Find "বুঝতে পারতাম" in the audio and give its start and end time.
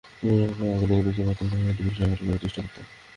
1.05-1.47